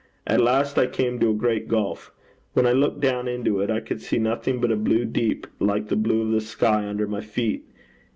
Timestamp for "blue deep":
4.75-5.45